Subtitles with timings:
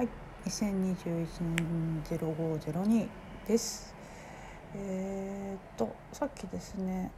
[0.00, 0.08] はい、
[0.46, 3.06] 2021年0502
[3.46, 3.94] です。
[4.74, 7.12] えー、っとさっきですね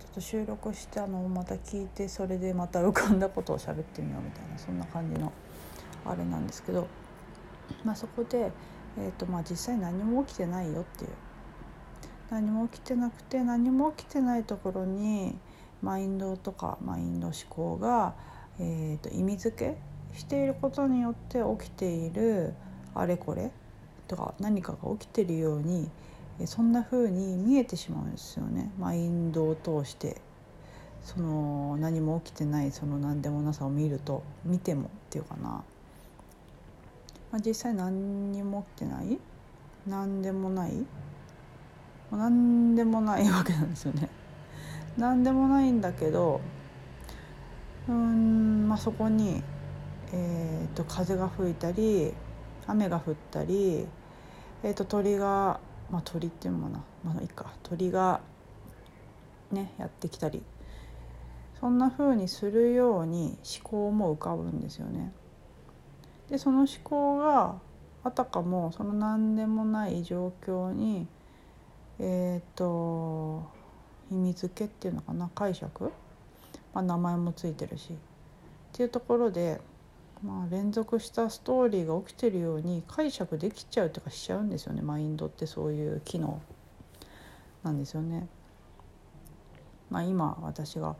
[0.00, 5.34] ちょっと収録したのをまた聞いてそれでまた浮かんだことを喋ってみようみたいなそんな感じの
[6.06, 6.88] あれなんですけど、
[7.84, 8.50] まあ、そこで、
[8.96, 11.10] えー、っとまあ、実際何も起きてないよっていう
[12.30, 15.36] 何も起きてなくて何も起きてないところに
[15.82, 18.14] マインドとかマインド思考が、
[18.58, 22.54] えー、と意味付けしていることによって起きている
[22.94, 23.50] あれこれ
[24.08, 25.90] とか何かが起きてるように
[26.46, 28.72] そんな風に見えてしまうんですよね。
[28.78, 30.20] マインドを通して。
[31.04, 35.62] その何も起きてないその何でもなさを見ると見てもっていうかな、ま
[37.32, 39.18] あ、実際何にも起きてない
[39.86, 40.72] 何でもない
[42.10, 44.08] 何でもないわけなんですよね。
[44.96, 46.40] 何でもないんだけど
[47.88, 49.42] うんまあそこに、
[50.16, 52.14] えーと、風が吹いたり
[52.68, 53.84] 雨が降ったり、
[54.62, 55.58] えーと、鳥が
[55.90, 58.20] まあ鳥っていうもなまあいいか鳥が
[59.50, 60.40] ねやってきたり
[61.58, 65.12] そんな風にするように思考も浮かぶんですよね。
[66.30, 67.56] でその思考が
[68.04, 71.08] あたかもその何でもない状況に
[71.98, 73.46] えっ、ー、と
[74.12, 75.90] 意味付けっていうのかな解釈、
[76.72, 77.96] まあ、名前もついてるしっ
[78.72, 79.60] ていうところで、
[80.24, 86.40] まあ、連続したストーリーが起きてるように解釈できちゃうとかしちゃうんですよねマインドってそういう機能
[87.62, 88.26] なんですよね。
[89.90, 90.96] まあ、今私が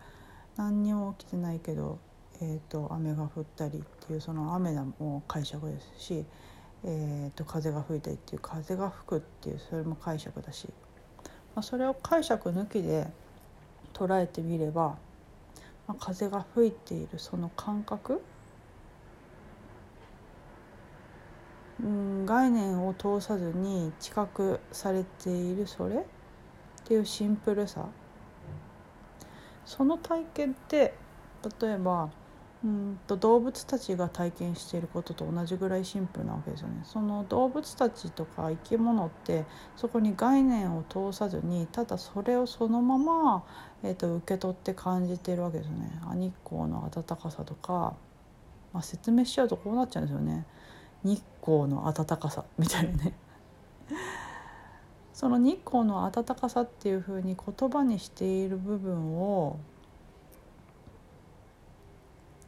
[0.56, 1.98] 何にも起きてないけど、
[2.40, 6.24] えーと、雨が降ったりっていうその雨も解釈ですし、
[6.84, 10.68] えーと風が吹いたりっていう風が吹くっていうそれも解釈だし
[11.54, 13.06] まあ、それを解釈抜きで
[13.92, 14.96] 捉えてみれば、
[15.86, 18.20] まあ、風が吹いているその感覚
[21.82, 25.96] うん概念を通さずに知覚されているそれ？
[25.96, 26.00] っ
[26.84, 27.86] ていうシンプルさ
[29.64, 30.94] その体験って
[31.60, 32.10] 例えば
[32.64, 36.80] うんと動物たちが体験していることと同じぐらいシンプルなわけですよね。
[36.82, 39.44] その動物たちとか生き物って
[39.76, 43.44] そこに概念を通さずにただそれをそのまま、
[43.82, 46.00] えー、と受け取って感じているわけですよね。
[46.14, 47.94] 日光の暖かさとか、
[48.72, 50.46] まあ、説明しちゃうとこうなっちゃうんですよね。
[51.04, 53.12] 日光の暖かさみたいなね。
[55.12, 59.58] その日光の暖かさっていうふうに言葉にしている部分を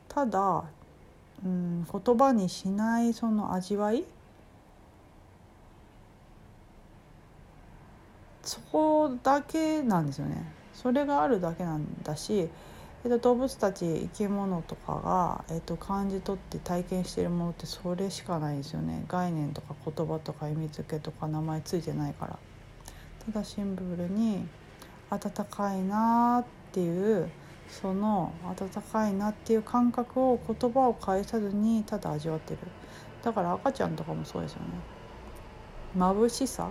[0.09, 0.65] ただ、
[1.45, 4.05] うん、言葉にしないその味わい？
[8.43, 12.49] そこだけなんですよねそれがあるだけなんだし、
[13.05, 19.05] えっと、動物たち生き物とかが、えっと、感じ取って体験しているものってそれしかないですよね。
[19.09, 22.39] 概念とか言葉とか意味付けとか名前ついてないから。
[23.27, 24.47] ただシンプルに
[25.11, 27.29] 温かいなっていう
[27.69, 32.59] その温かいなっていう感覚を言葉を返さずにただ味わってる。
[33.23, 34.67] だから赤ちゃんとかもそうですよね。
[35.97, 36.71] 眩しさ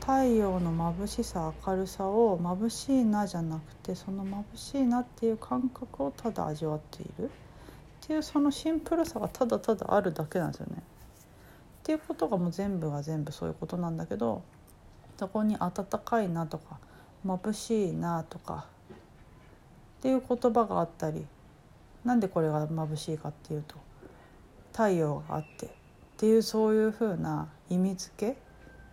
[0.00, 7.28] 太陽の眩しさ明るさを眩しいなじゃなくてその眩しいなっていう感覚をただ味わっているっ
[8.06, 10.82] ていうそのシンプルさがただただあるだけなんですよね。
[11.80, 14.42] っていうことがもう全部が全部そういうことなんだけど
[15.18, 16.78] そこに温かいなとか
[17.26, 18.66] 眩しいなとか
[19.98, 21.26] っていう言葉があったり
[22.04, 23.76] なんでこれが眩しいかっていうと
[24.72, 25.68] 太陽があってっ
[26.16, 28.36] ていうそういうふうな意味付け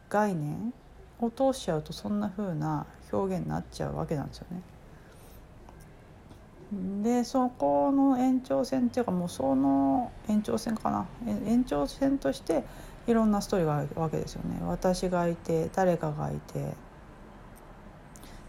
[0.09, 0.73] 概念
[1.19, 4.61] を通しちゃうとそんなふうな表現になっちゃうわけなんですよね。
[7.01, 12.65] でそこの延長線っていうかもうその延長線かな延長線として
[13.07, 14.59] いろんなストーリーがあるわけですよね。
[14.63, 16.73] 私がいて誰かがいて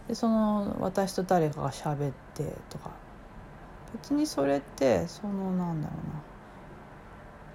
[0.09, 2.91] でその私と誰かが喋ってとか
[3.93, 6.21] 別にそれってそのなんだろうな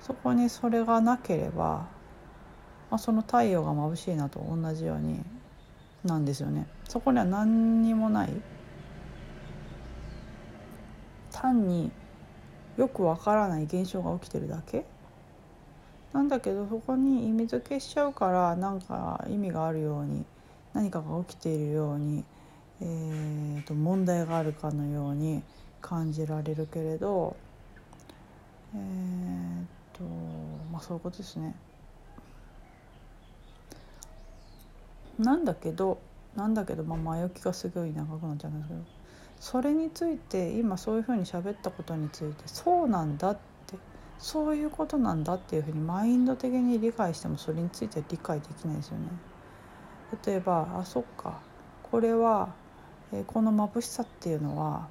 [0.01, 1.87] そこにそれがなければ、
[2.95, 5.21] まあ、その太陽が眩しいなと同じように
[6.05, 6.69] なんですよね。
[6.89, 8.31] そこには何にもない。
[11.33, 11.91] 単に
[12.77, 14.85] よくわからない現象が起きてるだけ。
[16.13, 20.25] なんだけどそこに意味付けしちゃうからなんか意味があるように
[20.73, 22.23] 何かが起きているように
[22.81, 25.43] えーと、問題があるかのように
[25.81, 27.35] 感じられるけれど
[28.73, 30.05] えーと
[30.71, 31.57] まあそういうことですね。
[35.19, 36.01] なんだけど
[36.37, 38.81] なんだけど、まあ、前置きがすごい長くなっちゃうんですけど
[39.41, 43.77] それについて今そういうふうに喋ったことについてそうなんだって
[44.19, 49.09] そういうことなんだっていうふうにマインド的に理解してもそれについては理解できないですよね。
[50.25, 51.41] 例えばあそっか
[51.83, 52.55] これは、
[53.13, 54.89] えー、この眩しさっていうのは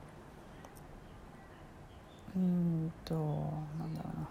[2.35, 4.27] うんとなんだろうなっ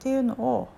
[0.00, 0.68] ていうのを、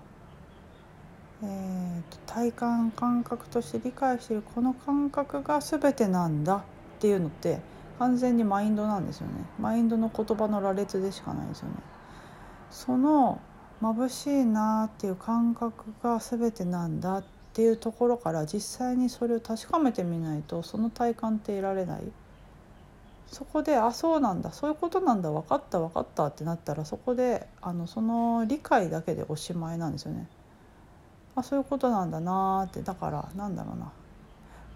[1.41, 6.61] えーと、体感感覚として理解してるこの感覚が全てなんだっ
[6.99, 7.59] ていうのって
[7.97, 11.75] 完全にマインドなんですよねマインドの言葉の羅列でしかないですよね。
[12.71, 13.41] その
[13.81, 22.03] 眩しいなっていう感覚が全てなんだっていうところから実際にそれを確かめてみないとその体感って得られない
[23.27, 30.27] そこであそうなんだそういうことなんだ分かった分かったってなったらそこであのその理解だけでおしまいなんですよね。
[31.39, 32.81] あそういうことなんだなって。
[32.81, 33.91] だからなんだろうな。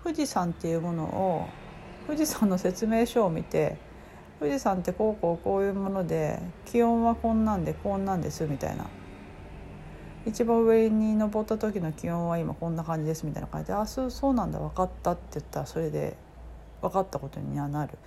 [0.03, 1.47] 富士山っていうものを
[2.07, 3.77] 富士山の説明書を見て
[4.39, 8.85] 富士山ってこうこうこういうもので気温はこんなんでこんなんですみたいな。
[10.25, 16.15] 一番上に登った時の気温は今こんな感じですみたいな感じで「あそうそうなんだ分かった」って言ったらそれで
[16.81, 17.97] 分かったことにはなる。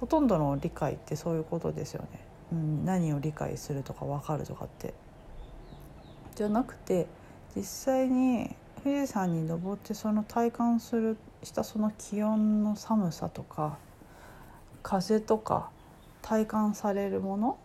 [0.00, 2.20] ほとんどの理解ってそういうことですよね、
[2.52, 4.94] うん、何を理解するとか分かるとかって。
[6.34, 7.06] じゃなくて
[7.56, 13.78] 実際に富士山に登ってその体感するしたその気温の寒さとか
[14.82, 15.70] 風とか
[16.22, 17.58] 体感されるもの？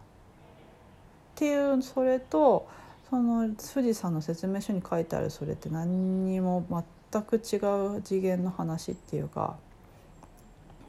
[1.35, 2.67] っていうそれと
[3.09, 6.65] その富士山の説明書に書いてあるそれって何にも
[7.11, 7.57] 全く違
[7.97, 9.57] う次元の話っていうか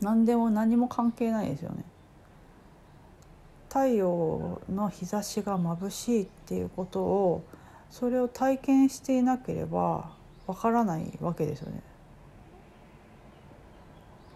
[0.01, 1.85] 何でも何も関係ないですよね。
[3.69, 7.45] 太陽の日差しが眩しいっていうことを
[7.91, 10.11] それを体験していなければ
[10.47, 11.83] わからないわけですよね。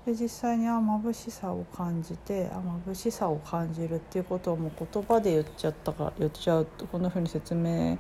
[0.06, 7.99] で実際にあ眩しさを感じてあ眩しさを感じるっていうことをもう言葉で言っちゃったか言っちゃうとこんなふうに説明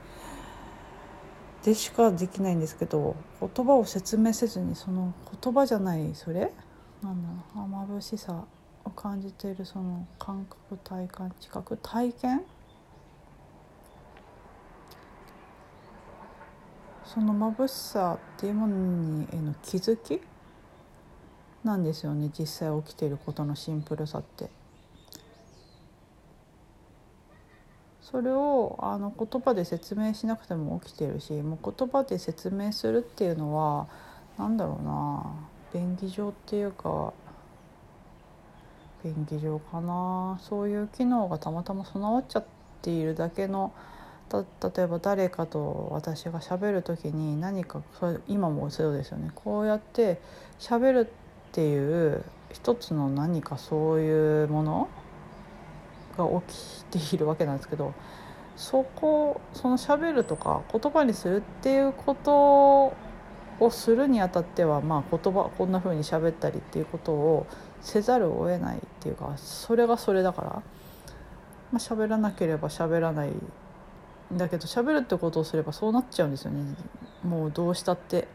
[1.62, 5.12] でしかできないんですけど言葉を説明せずにその
[5.42, 6.52] 言葉じゃないそれ
[7.02, 8.44] なんだろうあ眩しさ
[8.84, 12.42] を感じているその感覚体感知覚体験
[17.12, 20.20] その眩しさっていうものにへの気づき
[21.64, 24.48] なんですよね実際起きていることのシンプルさって。
[28.00, 33.86] それをあの言葉で説明しなくても起きてるしもう言葉で説明するっていうのは
[34.36, 35.26] 何だろうな
[35.72, 37.12] 便宜上っていうか
[39.04, 42.44] 便宜上かなそういう機能がたまたま備わっちゃっ
[42.82, 43.72] ているだけの
[44.32, 47.82] 例えば誰かと私がしゃべる時に何か
[48.28, 49.30] 今もそうですよね。
[49.34, 50.20] こうやって
[50.58, 51.10] しゃべる
[51.50, 54.88] っていう一つの何かそういうもの
[56.16, 57.92] が起きているわけなんですけど
[58.56, 62.94] そこその喋るとか言葉にするっていうこと
[63.58, 67.46] をするにあたっては、まあ、言葉こんな風に喋ったりっていうことを
[67.80, 70.62] せざるを得ないっていうかそれがそれだから、ま
[71.74, 73.30] あ、喋らなければ喋らない
[74.32, 76.74] だけど喋るってことをすればそうなっちゃうんですよね
[77.24, 78.28] もうどうしたって。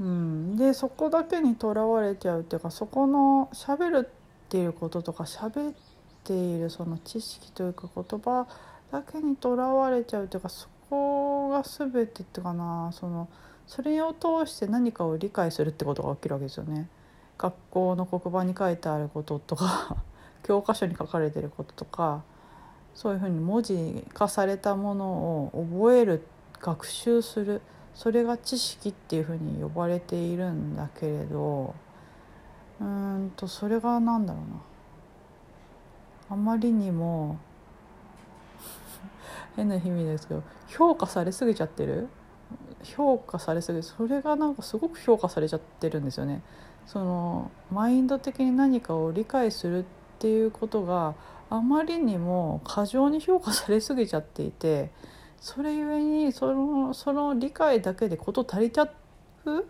[0.00, 5.74] うん、でそこだけにとらわれちゃうっていうかそこの喋るっていうこととか喋っ
[6.24, 8.48] ているその知識というか言葉
[8.90, 13.28] だけにとらわれちゃうっていうかそこが全てっていうかなその
[13.68, 16.88] それを通して何かを理解するってことが起きるわけですよね。
[17.38, 19.96] 学校の黒板に書いてあることとか
[20.44, 22.22] 教科書に書かれてることとか
[22.94, 26.24] そういうふうに文字化されたものを覚える
[26.60, 27.60] 学習する
[27.94, 31.74] それが知識っていうふうに呼ばれているんだけれど
[32.80, 34.60] うんとそれが何だろうな
[36.30, 37.38] あまりにも
[39.56, 42.08] 変な意味ですけど評価されすぎちゃってる？
[42.84, 46.42] 評価されすぎそれがなんかすごく評価されちゃってるんですよね。
[46.86, 49.84] そのマインド的に何かを理解するっ
[50.14, 51.14] っていうことが
[51.50, 54.90] あまりにも過剰に評価されすぎちゃっていて
[55.40, 58.88] それゆえにそのその理解だけで事足りちゃ
[59.44, 59.64] うっ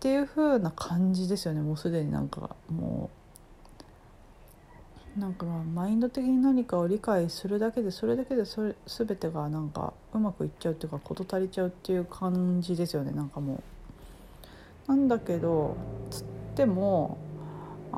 [0.00, 3.24] ていう風な感じですよねもうすでになんかもう。
[5.18, 13.62] なんかマインド的に何かを理解するだけでそれだけでそれ全てがなんかうまくいっちゃうっていうか事足りちゃうっていう感じですよねなんかも
[14.88, 14.88] う。
[14.88, 15.76] なんだけど
[16.10, 16.24] つっ
[16.56, 17.16] ても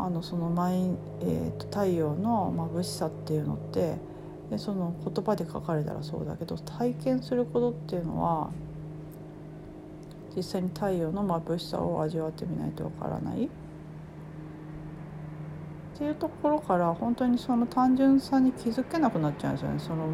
[0.04, 0.74] あのそのマイ、
[1.20, 3.96] えーと、太陽の眩しさっていうのって
[4.50, 8.50] でその言葉で書かれたらそうだけど体験することっていうのは
[10.36, 13.46] 実際に太陽の眩しさを味わってみないとわからない。
[13.46, 13.48] っ
[15.98, 20.06] ていうところから本当にその単純さに気づけなくなっちゃうんですよねその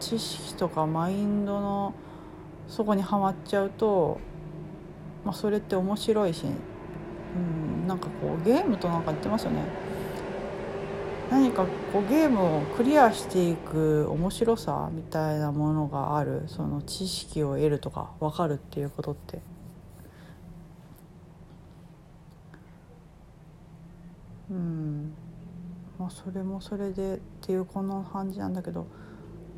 [0.00, 1.94] 知識とかマインドの
[2.66, 4.18] そこにはまっちゃうと、
[5.24, 6.44] まあ、それって面白いし、
[7.36, 9.62] うん、なんかこうゲームとなんか言ってますよね。
[11.30, 16.44] 何かこうゲームをクリアしていく面白さみたいなものがある。
[16.48, 19.40] その知識を得るとか分かるっていうことって。
[24.50, 25.12] うん。
[25.98, 28.86] まあそれもそれでっていうこの感じなんだけど。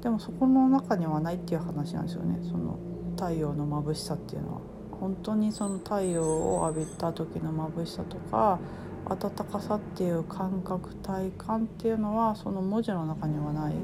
[0.02, 2.40] でもそこの中にはないっていう話なんですよね。
[2.42, 2.76] その
[3.16, 4.60] 太陽の眩しさっていうのは。
[5.02, 8.60] 本当にその太陽を浴びた時の眩しさとか
[9.06, 13.74] 温かさっていう感覚体感っていうのはその文字の中にはない。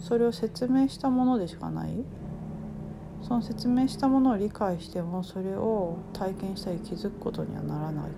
[0.00, 2.02] それを説明したものでしかない。
[3.20, 8.08] その説明したものを理解してもそれを体験したり気づくことにはならなくっ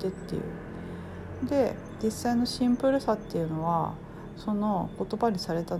[0.00, 1.46] てっていう。
[1.48, 3.94] で実際のシンプルさっていうのは
[4.36, 5.78] その言葉にされた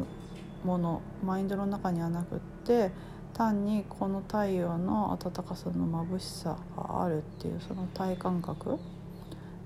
[0.63, 2.93] ものマインドの中にはなくって
[3.35, 8.79] 単にこの太陽の温かさの眩しさがあるっていうその体感覚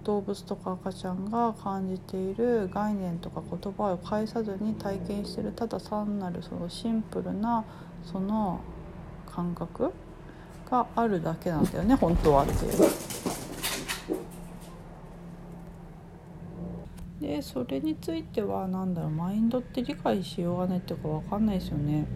[0.04, 7.64] 動物とか赤ちゃんが感じている概念とか言葉を介さずに体験してるただ単なるそのシンプルな
[8.04, 8.60] その
[9.26, 9.92] 感覚
[10.70, 13.14] があるだけなんだよね本当はっていう。
[17.20, 22.06] でそれについては何だろうマインドって理解しようがないっていうか分かんないですよね。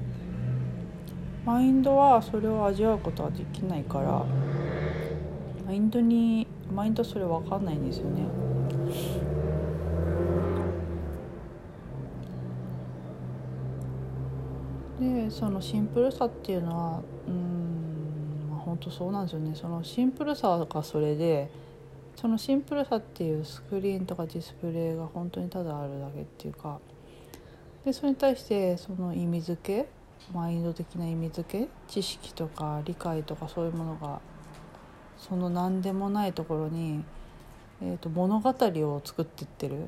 [1.49, 4.23] マインドはそれを味わうことはできないから
[5.64, 8.26] マインドにマインドそれ分かんないんですよね。
[15.00, 21.50] でそのシンプルさっていうのはうんまあ本当そうなんですよねそのシンプルさがそれで
[22.14, 26.78] そのシンプルさっていうスクリーンとかディスプレイが本当にただあるだけっていうか
[27.87, 29.98] でそれに対してその意味付け
[30.33, 34.21] マインド的な意味付け知識とか理解とかそういうものが
[35.19, 37.03] その何でもないところに、
[37.83, 39.85] えーと、物語を作っていってる。
[39.85, 39.87] っ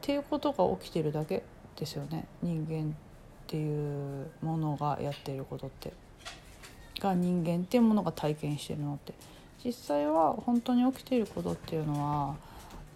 [0.00, 1.44] ていうことが起きてるだけ
[1.76, 2.26] ですよね。
[2.42, 2.94] 人間っ
[3.46, 5.92] ていうものがやっていることって。
[6.98, 9.14] が人間っていうものが体験してるのって。
[9.64, 12.34] 実際は本当に起きていることっていうのは、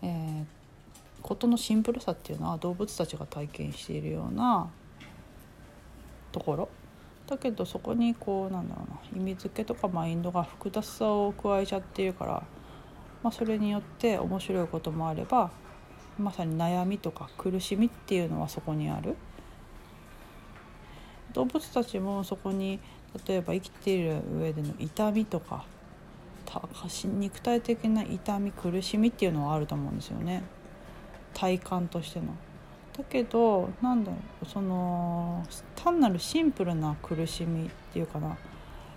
[0.03, 0.45] えー、
[1.35, 4.71] とのシンプルさっていうのは動物たちが体験しているような
[6.33, 6.68] ところ。
[7.26, 12.42] だけどそこにこうなんだろうな意味付けとかマインドが複雑さを加えちゃっているから、
[13.23, 15.50] まあ、それによって面白いこともあれば
[16.18, 19.16] まさに悩みとか苦しみっていうのはそこにある。
[21.33, 22.80] 動物たちもそこに
[23.26, 25.66] 例えば生きている上での痛みとか
[27.04, 30.45] 肉体的な痛み苦しみっていうのはあると思うんですよね。
[31.37, 32.28] 体感としての。
[32.97, 38.38] だけどなんだろうその単なるシンプルな苦しみっていうかな、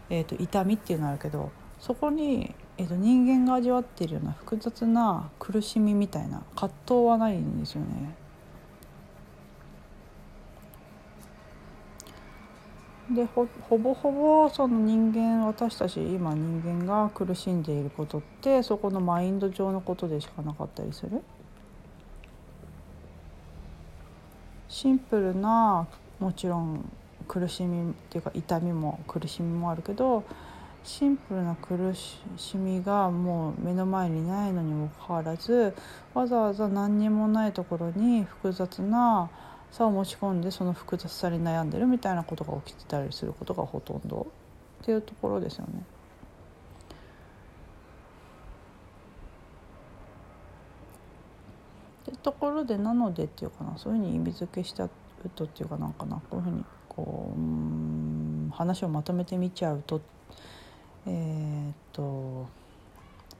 [0.10, 8.16] えーと、痛みっていうのはあるけどそこに、えーと、人間が味わっているような複雑な苦しみみたいな葛藤はないんですよね。
[13.14, 21.22] でほぼほぼその人間私たち今人間が苦しんでいることってそこのマインド上のことでしかなかったりする。
[24.82, 25.86] シンプルな
[26.22, 26.90] もちろん
[27.28, 30.24] 苦しみっていうか痛みも苦しみもあるけど
[30.86, 35.74] シンプルな苦しみがもう目の前にないのにもかかわらず
[36.14, 39.30] わざわざ何にもないところに複雑な
[39.70, 44.28] さを持ち込んでその複雑さに悩んでるみたいなことが起きてたりすることがほとんど
[44.82, 45.84] っていうところですよね。
[52.02, 54.90] ってところでなのでっていうかなそういうふうに意味付けしちゃう
[55.36, 60.02] とっていうかなんかなこういうふうにこううん話をまとめてみちゃうと
[61.06, 62.48] えー、っと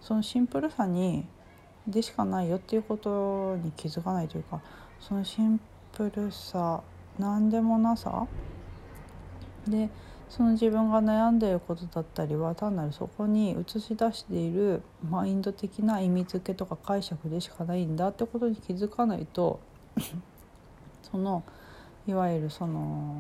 [0.02, 1.26] そのシンプルさに
[1.88, 4.62] でしかないよっていうことに気づかないというか
[5.00, 5.60] そのシン
[5.94, 6.82] プルさ
[7.18, 8.28] 何でもなさ
[9.68, 9.90] で
[10.30, 19.60] その自分が悩んでいることだったりは単なるそこに映し出しているマインド的な意味付けとか解釈でしかないんだってことに気づかないと
[21.02, 21.44] その
[22.08, 23.16] いわゆるその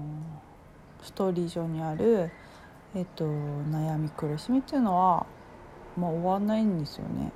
[1.01, 2.29] ストーリー上にある、
[2.93, 5.25] えっと、悩み苦しみっていうのは、
[5.97, 7.31] まあ、終わんないんですよね。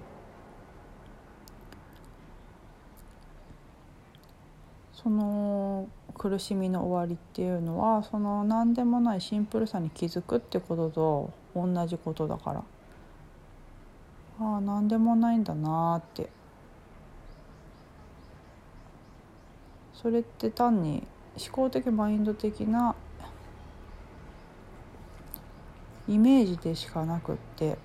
[4.93, 12.63] その苦しみの終わりっていうのはその何でもないシンプルさに気づくってことと同じことだから。
[14.39, 16.29] ああ何でもないんだなって。
[19.93, 21.03] それって単に
[21.37, 22.95] 思考的マインド的な
[26.07, 27.77] イメージでしかなくって。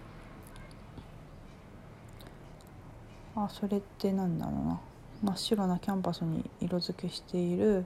[3.37, 4.80] あそれってなんだろうな。
[5.23, 7.85] 真っ白なキャンパスに色付けしている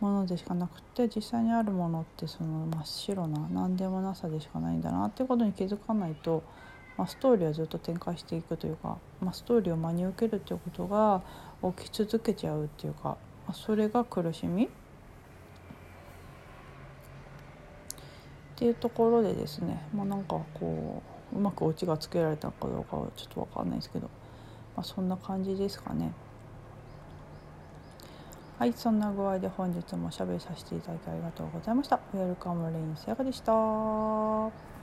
[0.00, 6.42] ものでしかなくて実際にあるものってその真っ白な何でもなさでしかないんだなっていうことに気づかないと、
[6.96, 11.22] まあ、ストーリーはずっと展開していくというか、まあ、ストーリーを真に受けるっていうことが
[11.76, 14.64] 起き続けちゃうっていうか、まあ、それが苦しみ？
[14.64, 14.68] っ
[18.56, 21.02] ていうところでですね、まあ、なんかこ
[21.32, 24.08] ううまくオチがつけられたかどうかはちょっと分かんないですけど、
[24.76, 26.12] まあ、そんな感じですかね。
[28.58, 32.00] はい、そんな具合で本日もおしゃべりさせていただきありがとうございました。
[32.12, 34.77] ウェルカムレインセアでした。